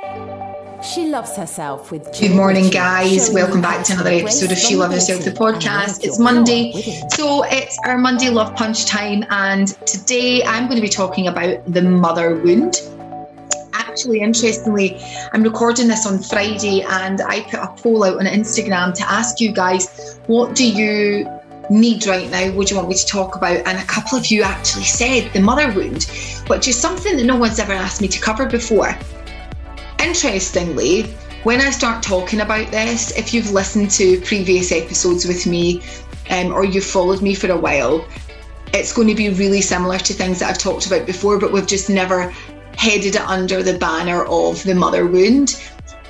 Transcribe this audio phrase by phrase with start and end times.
[0.00, 2.16] She loves herself with.
[2.16, 3.30] Good morning, guys.
[3.32, 6.04] Welcome back to another episode of She Loves Herself, the podcast.
[6.04, 6.70] It's Monday,
[7.10, 11.64] so it's our Monday Love Punch time, and today I'm going to be talking about
[11.72, 12.76] the mother wound.
[13.72, 14.96] Actually, interestingly,
[15.32, 19.40] I'm recording this on Friday, and I put a poll out on Instagram to ask
[19.40, 21.28] you guys what do you
[21.70, 22.52] need right now?
[22.52, 23.56] What do you want me to talk about?
[23.66, 26.04] And a couple of you actually said the mother wound,
[26.46, 28.96] which is something that no one's ever asked me to cover before.
[30.00, 31.02] Interestingly,
[31.42, 35.82] when I start talking about this, if you've listened to previous episodes with me
[36.30, 38.06] um, or you've followed me for a while,
[38.74, 41.66] it's going to be really similar to things that I've talked about before, but we've
[41.66, 42.30] just never
[42.76, 45.60] headed it under the banner of the mother wound.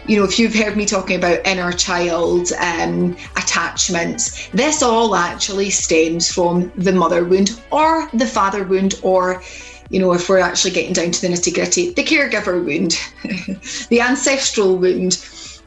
[0.06, 5.70] You know, if you've heard me talking about inner child um, attachments, this all actually
[5.70, 9.42] stems from the mother wound or the father wound or
[9.90, 12.98] you know, if we're actually getting down to the nitty gritty, the caregiver wound,
[13.88, 15.24] the ancestral wound,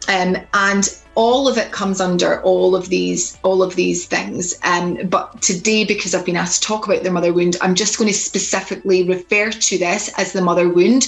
[0.08, 4.58] um, and all of it comes under all of these all of these things.
[4.64, 7.98] Um, but today, because I've been asked to talk about the mother wound, I'm just
[7.98, 11.08] going to specifically refer to this as the mother wound.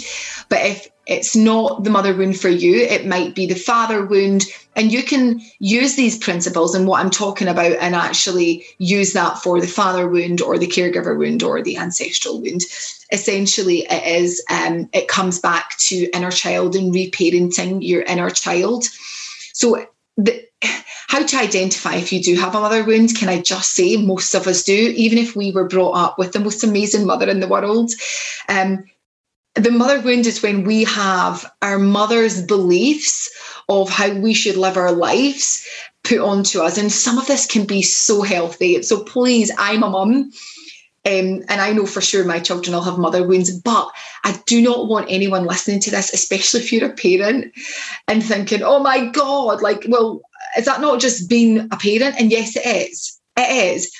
[0.49, 4.45] But if it's not the mother wound for you, it might be the father wound.
[4.75, 9.37] And you can use these principles and what I'm talking about and actually use that
[9.37, 12.61] for the father wound or the caregiver wound or the ancestral wound.
[13.11, 18.85] Essentially, it is um, it comes back to inner child and reparenting your inner child.
[19.53, 19.85] So
[20.17, 20.45] the,
[21.07, 24.33] how to identify if you do have a mother wound can i just say most
[24.33, 27.39] of us do even if we were brought up with the most amazing mother in
[27.39, 27.91] the world.
[28.49, 28.85] Um,
[29.55, 33.29] the mother wound is when we have our mother's beliefs
[33.69, 35.67] of how we should live our lives
[36.03, 36.77] put onto us.
[36.77, 38.81] And some of this can be so healthy.
[38.81, 40.31] So please i'm a mum
[41.05, 43.91] um, and I know for sure my children will have mother wounds, but
[44.23, 47.53] I do not want anyone listening to this, especially if you're a parent,
[48.07, 50.21] and thinking, oh my God, like, well,
[50.57, 52.15] is that not just being a parent?
[52.17, 53.19] And yes, it is.
[53.35, 53.91] It is.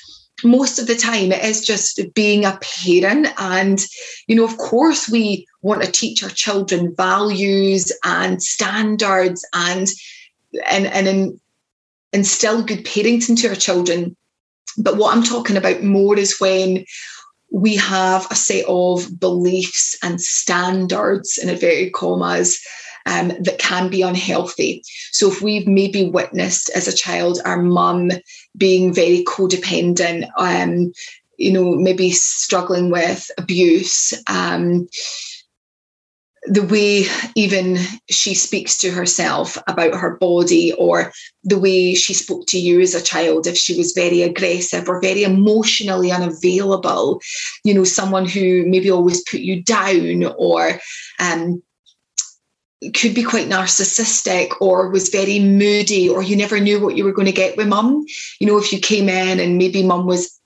[0.45, 3.27] Most of the time, it is just being a parent.
[3.37, 3.85] And,
[4.27, 9.89] you know, of course, we want to teach our children values and standards and,
[10.69, 11.39] and, and
[12.13, 14.15] instill good parenting to our children
[14.77, 16.85] but what I'm talking about more is when
[17.51, 22.59] we have a set of beliefs and standards, in inverted commas,
[23.05, 24.81] um, that can be unhealthy.
[25.11, 28.11] So if we've maybe witnessed as a child our mum
[28.57, 30.93] being very codependent, um,
[31.37, 34.87] you know, maybe struggling with abuse, um,
[36.45, 37.05] the way
[37.35, 37.77] even
[38.09, 41.11] she speaks to herself about her body or
[41.43, 44.99] the way she spoke to you as a child if she was very aggressive or
[44.99, 47.21] very emotionally unavailable
[47.63, 50.79] you know someone who maybe always put you down or
[51.19, 51.61] um,
[52.91, 57.13] could be quite narcissistic or was very moody or you never knew what you were
[57.13, 58.03] going to get with mum.
[58.39, 60.39] You know if you came in and maybe mum was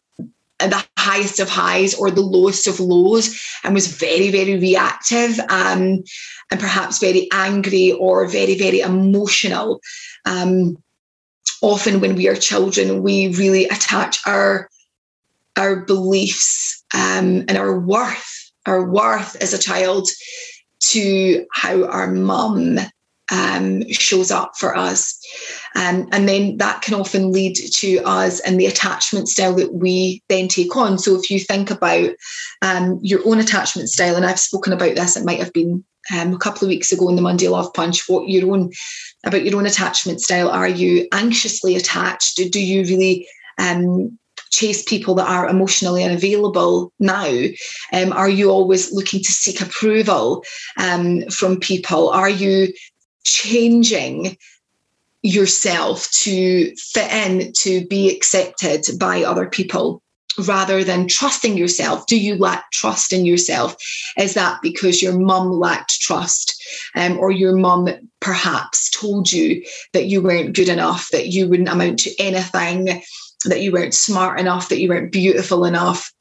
[0.59, 6.03] the highest of highs or the lowest of lows and was very, very reactive um,
[6.51, 9.79] and perhaps very angry or very, very emotional.
[10.25, 10.77] Um,
[11.61, 14.69] often when we are children, we really attach our
[15.57, 20.07] our beliefs um, and our worth, our worth as a child
[20.79, 22.77] to how our mum
[23.31, 25.17] um, shows up for us.
[25.75, 30.23] Um, and then that can often lead to us and the attachment style that we
[30.29, 30.97] then take on.
[30.97, 32.11] So if you think about
[32.61, 35.83] um, your own attachment style, and I've spoken about this, it might have been
[36.15, 38.71] um, a couple of weeks ago in the Monday Love Punch, what your own
[39.25, 40.49] about your own attachment style.
[40.49, 42.37] Are you anxiously attached?
[42.51, 43.27] Do you really
[43.57, 44.17] um,
[44.51, 47.29] chase people that are emotionally unavailable now?
[47.91, 50.43] Um, are you always looking to seek approval
[50.77, 52.09] um, from people?
[52.09, 52.71] Are you
[53.27, 54.37] changing
[55.21, 60.01] yourself to fit in, to be accepted by other people
[60.37, 62.05] rather than trusting yourself?
[62.07, 63.75] Do you lack trust in yourself?
[64.17, 66.63] Is that because your mum lacked trust
[66.95, 69.63] um, or your mum perhaps told you
[69.93, 73.01] that you weren't good enough, that you wouldn't amount to anything,
[73.45, 76.11] that you weren't smart enough, that you weren't beautiful enough?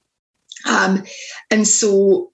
[0.67, 1.05] Um,
[1.51, 2.33] and so,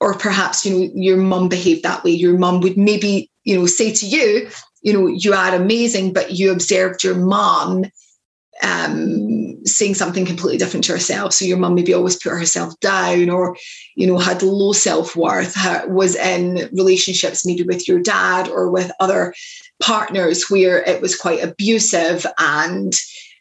[0.00, 2.10] or perhaps, you know, your mum behaved that way.
[2.10, 4.50] Your mum would maybe you know, say to you,
[4.82, 7.84] you know, you are amazing, but you observed your mom
[8.62, 11.32] um, saying something completely different to herself.
[11.32, 13.56] So your mum maybe always put herself down or,
[13.94, 15.56] you know, had low self-worth,
[15.88, 19.32] was in relationships maybe with your dad or with other
[19.80, 22.26] partners where it was quite abusive.
[22.38, 22.92] And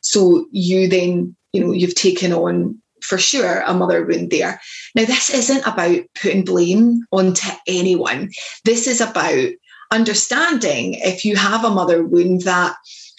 [0.02, 4.60] so you then, you know, you've taken on for sure a mother wound there.
[4.96, 8.31] Now, this isn't about putting blame onto anyone.
[8.66, 9.50] This is about
[9.91, 12.75] understanding if you have a mother wound that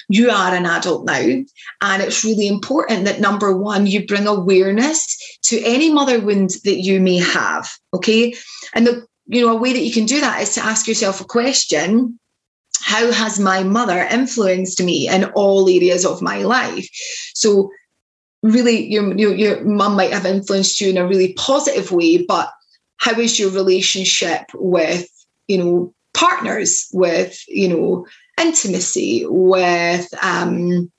[0.09, 1.43] you are an adult now.
[1.81, 6.81] And it's really important that number one, you bring awareness to any mother wound that
[6.81, 7.71] you may have.
[7.93, 8.35] Okay.
[8.75, 11.21] And the you know, a way that you can do that is to ask yourself
[11.21, 12.19] a question
[12.81, 16.89] how has my mother influenced me in all areas of my life?
[17.35, 17.71] So,
[18.43, 22.51] really, your, your, your mum might have influenced you in a really positive way, but
[22.99, 25.09] how is your relationship with,
[25.49, 28.07] you know, partners, with, you know,
[28.41, 30.91] intimacy, with um,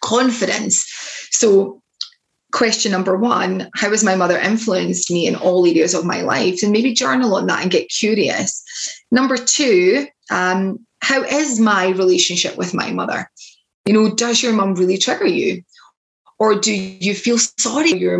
[0.00, 0.86] confidence?
[1.30, 1.82] So,
[2.50, 6.62] question number one how has my mother influenced me in all areas of my life?
[6.62, 8.62] And maybe journal on that and get curious.
[9.10, 13.30] Number two um, how is my relationship with my mother?
[13.86, 15.62] You know does your mum really trigger you?
[16.38, 18.18] Or do you feel sorry for your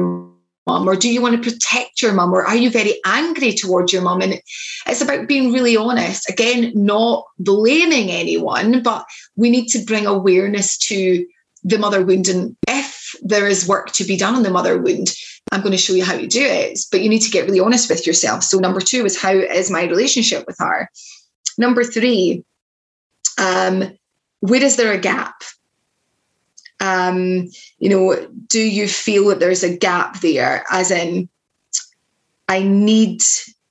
[0.69, 3.93] mum or do you want to protect your mum or are you very angry towards
[3.93, 4.41] your mum and
[4.87, 9.05] it's about being really honest again not blaming anyone but
[9.37, 11.26] we need to bring awareness to
[11.65, 15.15] the mother wound and if there is work to be done on the mother wound.
[15.50, 17.61] I'm going to show you how to do it, but you need to get really
[17.61, 18.43] honest with yourself.
[18.44, 20.91] So, number two is how is my relationship with her?
[21.56, 22.44] Number three,
[23.38, 23.97] um,
[24.41, 25.35] where is there a gap?
[26.80, 27.48] Um,
[27.78, 30.64] you know, do you feel that there's a gap there?
[30.70, 31.28] As in,
[32.48, 33.22] I need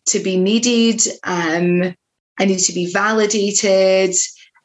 [0.07, 1.01] to be needed.
[1.23, 1.95] Um,
[2.39, 4.15] I need to be validated.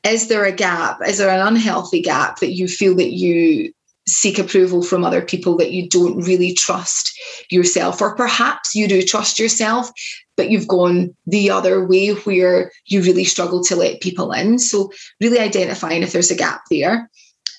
[0.05, 0.99] Is there a gap?
[1.07, 3.73] Is there an unhealthy gap that you feel that you
[4.09, 7.17] seek approval from other people that you don't really trust
[7.51, 9.91] yourself, or perhaps you do trust yourself,
[10.37, 14.59] but you've gone the other way where you really struggle to let people in.
[14.59, 14.91] So,
[15.21, 17.09] really identifying if there's a gap there.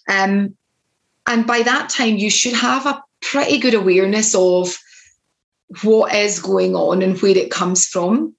[0.09, 0.55] Um,
[1.27, 4.77] and by that time, you should have a pretty good awareness of
[5.83, 8.35] what is going on and where it comes from.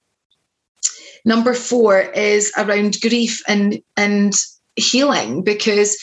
[1.25, 4.33] Number four is around grief and, and
[4.75, 5.97] healing because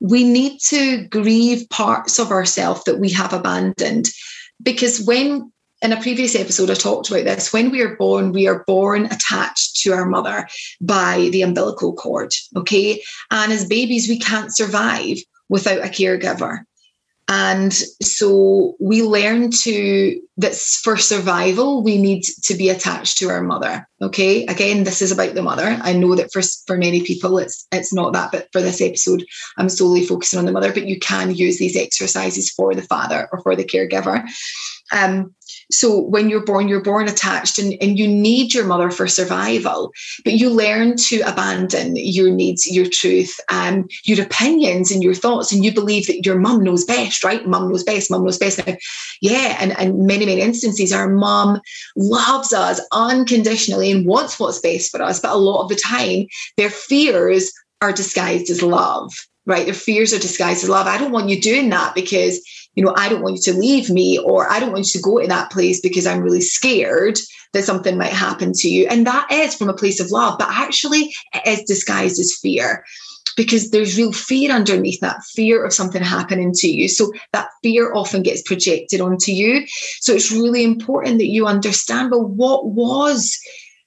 [0.00, 4.08] we need to grieve parts of ourselves that we have abandoned.
[4.62, 8.48] Because when, in a previous episode, I talked about this, when we are born, we
[8.48, 10.48] are born attached to our mother
[10.80, 12.32] by the umbilical cord.
[12.56, 13.00] Okay.
[13.30, 15.18] And as babies, we can't survive
[15.50, 16.60] without a caregiver.
[17.32, 23.40] And so we learn to that for survival, we need to be attached to our
[23.40, 23.86] mother.
[24.02, 24.44] Okay.
[24.46, 25.78] Again, this is about the mother.
[25.82, 29.24] I know that for, for many people it's it's not that, but for this episode,
[29.58, 33.28] I'm solely focusing on the mother, but you can use these exercises for the father
[33.30, 34.28] or for the caregiver.
[34.92, 35.32] Um,
[35.70, 39.92] so when you're born, you're born attached and, and you need your mother for survival,
[40.24, 45.52] but you learn to abandon your needs, your truth, um, your opinions and your thoughts,
[45.52, 47.46] and you believe that your mum knows best, right?
[47.46, 48.66] Mum knows best, mum knows best.
[48.66, 48.76] Now,
[49.20, 51.60] yeah, and, and many, many instances, our mum
[51.96, 56.26] loves us unconditionally and wants what's best for us, but a lot of the time,
[56.56, 59.12] their fears are disguised as love,
[59.46, 59.64] right?
[59.64, 60.86] Their fears are disguised as love.
[60.86, 62.40] I don't want you doing that because
[62.74, 65.04] you know, I don't want you to leave me, or I don't want you to
[65.04, 67.18] go to that place because I'm really scared
[67.52, 68.86] that something might happen to you.
[68.88, 72.84] And that is from a place of love, but actually it is disguised as fear
[73.36, 76.88] because there's real fear underneath that fear of something happening to you.
[76.88, 79.66] So that fear often gets projected onto you.
[80.00, 83.38] So it's really important that you understand well, what was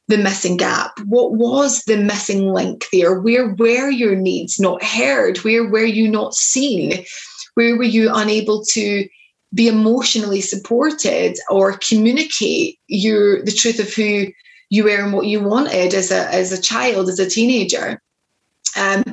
[0.07, 0.91] the missing gap?
[1.05, 3.19] What was the missing link there?
[3.19, 5.37] Where were your needs not heard?
[5.39, 7.05] Where were you not seen?
[7.55, 9.07] Where were you unable to
[9.53, 14.27] be emotionally supported or communicate your the truth of who
[14.69, 18.01] you were and what you wanted as a as a child, as a teenager?
[18.75, 19.03] Um,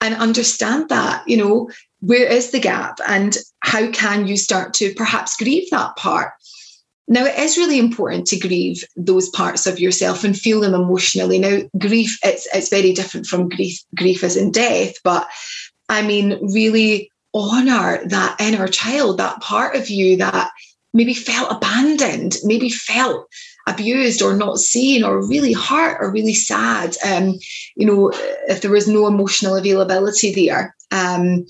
[0.00, 1.70] and understand that, you know,
[2.00, 6.32] where is the gap and how can you start to perhaps grieve that part?
[7.06, 11.38] Now, it is really important to grieve those parts of yourself and feel them emotionally.
[11.38, 15.28] Now, grief, it's, it's very different from grief, grief as in death, but
[15.88, 20.50] I mean, really honor that inner child, that part of you that
[20.92, 23.26] maybe felt abandoned, maybe felt
[23.66, 26.96] abused or not seen or really hurt or really sad.
[27.04, 27.38] Um,
[27.76, 28.10] you know,
[28.48, 30.74] if there was no emotional availability there.
[30.90, 31.46] Um,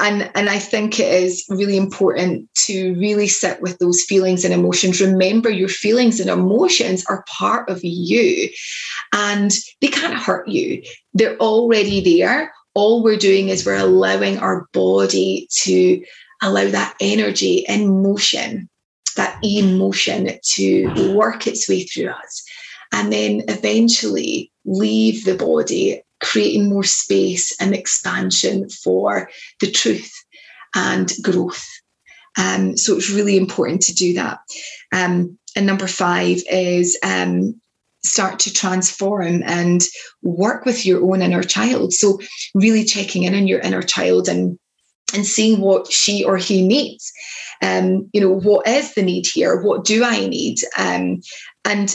[0.00, 4.54] and and I think it is really important to really sit with those feelings and
[4.54, 5.00] emotions.
[5.00, 8.48] Remember, your feelings and emotions are part of you,
[9.12, 9.52] and
[9.82, 10.82] they can't hurt you.
[11.12, 16.02] They're already there all we're doing is we're allowing our body to
[16.42, 18.68] allow that energy and motion,
[19.16, 22.44] that emotion to work its way through us.
[22.92, 30.12] And then eventually leave the body, creating more space and expansion for the truth
[30.74, 31.64] and growth.
[32.36, 34.38] Um, so it's really important to do that.
[34.92, 37.60] Um, and number five is um,
[38.04, 39.82] start to transform and
[40.22, 41.92] work with your own inner child.
[41.92, 42.20] So,
[42.54, 44.58] really checking in on your inner child and
[45.14, 47.12] and seeing what she or he needs.
[47.62, 49.60] Um, you know, what is the need here?
[49.60, 50.58] What do I need?
[50.76, 51.20] Um,
[51.64, 51.94] and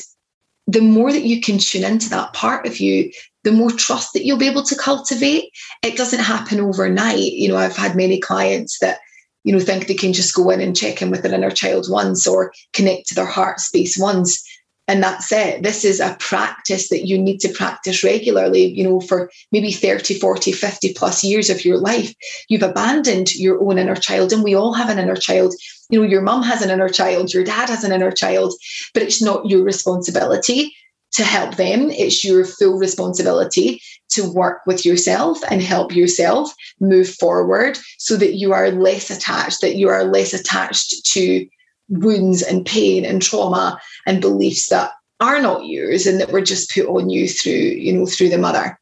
[0.67, 3.11] the more that you can tune into that part of you,
[3.43, 5.45] the more trust that you'll be able to cultivate.
[5.83, 7.33] It doesn't happen overnight.
[7.33, 8.99] You know, I've had many clients that,
[9.43, 11.87] you know, think they can just go in and check in with their inner child
[11.89, 14.43] once or connect to their heart space once
[14.89, 15.61] and that's it.
[15.61, 20.15] This is a practice that you need to practice regularly you know for maybe 30
[20.15, 22.13] 40 50 plus years of your life.
[22.49, 25.53] You've abandoned your own inner child and we all have an inner child.
[25.91, 28.53] You know your mum has an inner child your dad has an inner child
[28.95, 30.73] but it's not your responsibility
[31.11, 31.91] to help them.
[31.91, 38.35] It's your full responsibility to work with yourself and help yourself move forward so that
[38.35, 41.47] you are less attached that you are less attached to
[41.89, 46.73] wounds and pain and trauma and beliefs that are not yours and that were just
[46.73, 48.79] put on you through you know through the mother.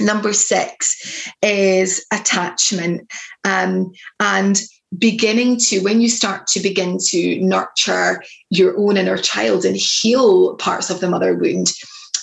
[0.00, 3.10] Number six is attachment
[3.44, 4.60] um, and
[4.98, 10.56] beginning to when you start to begin to nurture your own inner child and heal
[10.56, 11.72] parts of the mother wound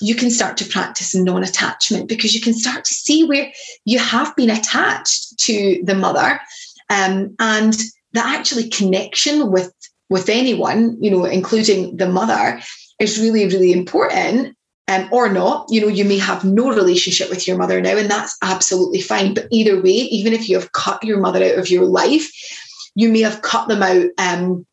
[0.01, 3.51] you can start to practice non-attachment because you can start to see where
[3.85, 6.39] you have been attached to the mother
[6.89, 7.73] um, and
[8.13, 9.73] the actually connection with
[10.09, 12.59] with anyone, you know, including the mother,
[12.99, 14.55] is really, really important.
[14.89, 18.09] Um, or not, you know, you may have no relationship with your mother now, and
[18.09, 19.33] that's absolutely fine.
[19.33, 22.31] But either way, even if you have cut your mother out of your life,
[22.95, 24.65] you may have cut them out um,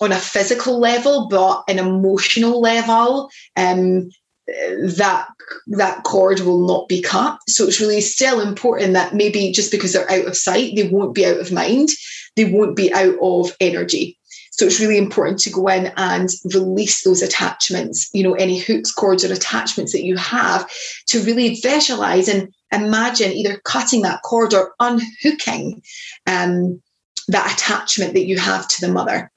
[0.00, 4.10] on a physical level, but an emotional level, um,
[4.46, 5.28] that
[5.68, 7.38] that cord will not be cut.
[7.48, 11.14] So it's really still important that maybe just because they're out of sight, they won't
[11.14, 11.90] be out of mind,
[12.36, 14.18] they won't be out of energy.
[14.56, 18.92] So it's really important to go in and release those attachments, you know, any hooks,
[18.92, 20.70] cords, or attachments that you have
[21.08, 25.82] to really visualize and imagine either cutting that cord or unhooking
[26.28, 26.80] um,
[27.26, 29.30] that attachment that you have to the mother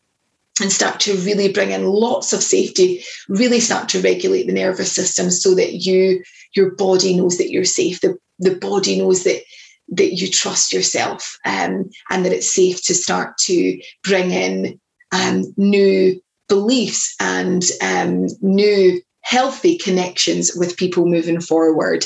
[0.61, 4.91] and start to really bring in lots of safety really start to regulate the nervous
[4.91, 6.23] system so that you
[6.55, 9.41] your body knows that you're safe the, the body knows that
[9.89, 14.79] that you trust yourself um, and that it's safe to start to bring in
[15.11, 22.05] um, new beliefs and um, new healthy connections with people moving forward.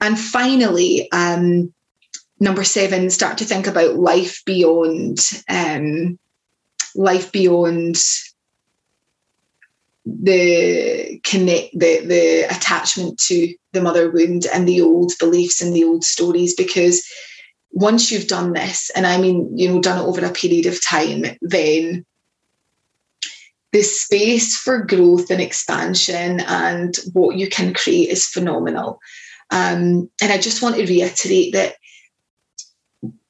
[0.00, 1.72] And finally, um,
[2.40, 6.18] number seven, start to think about life beyond um,
[6.94, 7.96] life beyond
[10.04, 15.84] the connect the the attachment to the mother wound and the old beliefs and the
[15.84, 17.06] old stories because
[17.70, 20.84] once you've done this and i mean you know done it over a period of
[20.84, 22.04] time then
[23.72, 29.00] the space for growth and expansion and what you can create is phenomenal.
[29.50, 31.76] Um, and I just want to reiterate that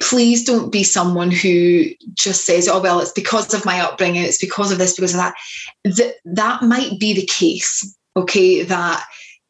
[0.00, 1.84] please don't be someone who
[2.14, 5.20] just says, oh, well, it's because of my upbringing, it's because of this, because of
[5.20, 5.34] that.
[5.84, 8.62] That, that might be the case, okay?
[8.62, 9.04] That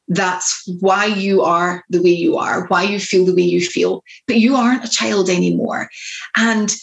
[0.09, 4.05] that's why you are the way you are, why you feel the way you feel,
[4.27, 5.89] but you aren't a child anymore.
[6.37, 6.75] And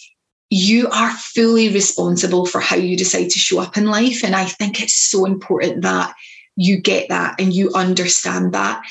[0.49, 4.23] you are fully responsible for how you decide to show up in life.
[4.23, 6.13] And I think it's so important that
[6.55, 8.81] you get that and you understand that.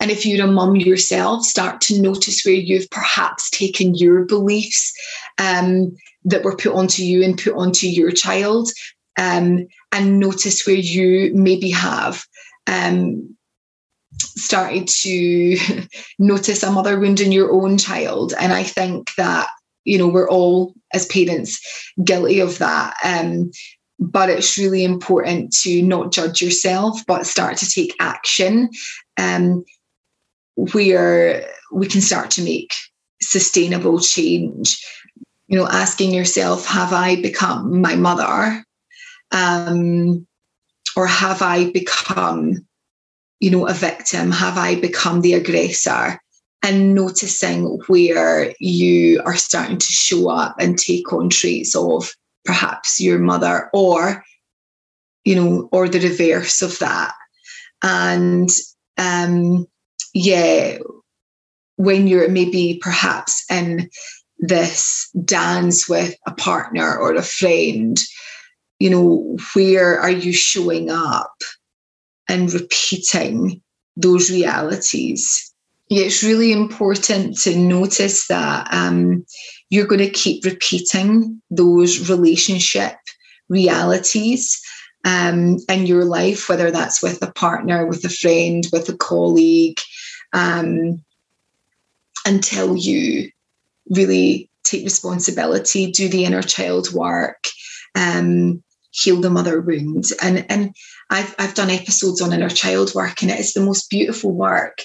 [0.00, 4.92] And if you're a mum yourself, start to notice where you've perhaps taken your beliefs
[5.38, 8.70] um, that were put onto you and put onto your child,
[9.18, 12.24] um, and notice where you maybe have
[12.66, 13.36] um,
[14.18, 15.56] started to
[16.18, 18.32] notice a mother wound in your own child.
[18.40, 19.48] And I think that
[19.84, 21.60] you know we're all as parents
[22.04, 22.96] guilty of that.
[23.04, 23.50] Um,
[23.98, 28.68] but it's really important to not judge yourself but start to take action
[29.16, 29.64] um,
[30.56, 32.72] where we can start to make
[33.20, 34.84] sustainable change.
[35.48, 38.64] You know asking yourself have i become my mother?
[39.30, 40.26] Um,
[40.96, 42.66] or have i become
[43.40, 44.30] you know a victim?
[44.30, 46.20] Have i become the aggressor
[46.62, 52.14] and noticing where you are starting to show up and take on traits of
[52.44, 54.24] perhaps your mother or
[55.24, 57.14] you know or the reverse of that.
[57.82, 58.50] And
[58.98, 59.66] um
[60.14, 60.78] yeah
[61.76, 63.88] when you're maybe perhaps in
[64.38, 67.96] this dance with a partner or a friend
[68.78, 71.32] you know where are you showing up
[72.28, 73.62] and repeating
[73.96, 75.51] those realities
[75.92, 79.26] yeah, it's really important to notice that um,
[79.68, 82.94] you're going to keep repeating those relationship
[83.50, 84.58] realities
[85.04, 89.80] um, in your life, whether that's with a partner, with a friend, with a colleague,
[90.32, 91.04] um,
[92.24, 93.30] until you
[93.90, 97.44] really take responsibility, do the inner child work,
[97.96, 100.04] um, heal the mother wound.
[100.22, 100.74] And and
[101.10, 104.78] I've I've done episodes on inner child work, and it is the most beautiful work.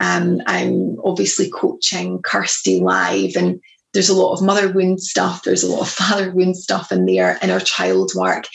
[0.00, 3.60] Um, I'm obviously coaching Kirsty live, and
[3.92, 5.42] there's a lot of mother wound stuff.
[5.42, 8.46] There's a lot of father wound stuff in there, inner child work.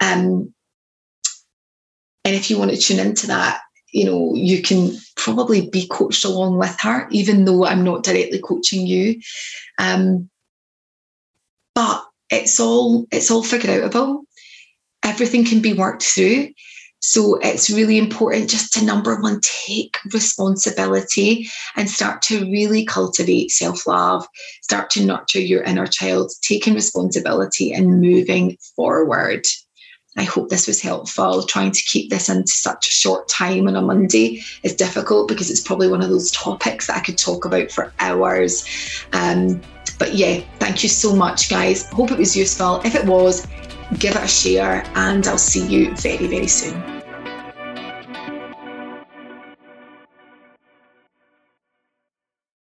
[0.00, 0.52] Um,
[2.24, 6.24] and if you want to tune into that, you know, you can probably be coached
[6.24, 9.20] along with her, even though I'm not directly coaching you.
[9.78, 10.28] Um,
[11.74, 14.24] but it's all it's all figure outable.
[15.02, 16.48] Everything can be worked through.
[17.00, 23.50] So it's really important just to number one, take responsibility and start to really cultivate
[23.50, 24.26] self love,
[24.62, 29.44] start to nurture your inner child, taking responsibility and moving forward.
[30.16, 31.44] I hope this was helpful.
[31.44, 35.48] Trying to keep this into such a short time on a Monday is difficult because
[35.48, 38.64] it's probably one of those topics that I could talk about for hours.
[39.12, 39.60] Um,
[39.98, 41.88] but yeah, thank you so much, guys.
[41.90, 42.80] Hope it was useful.
[42.84, 43.46] If it was,
[43.98, 46.97] give it a share, and I'll see you very, very soon.